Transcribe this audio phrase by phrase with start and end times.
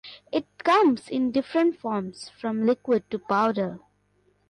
[0.31, 3.81] It comes in different forms from liquid to powder.